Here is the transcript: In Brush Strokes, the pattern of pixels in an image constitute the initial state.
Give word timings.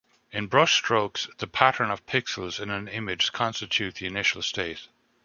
In 0.31 0.47
Brush 0.47 0.73
Strokes, 0.77 1.27
the 1.37 1.45
pattern 1.45 1.91
of 1.91 2.07
pixels 2.07 2.59
in 2.59 2.71
an 2.71 2.87
image 2.87 3.31
constitute 3.33 3.93
the 3.97 4.07
initial 4.07 4.41
state. 4.41 4.87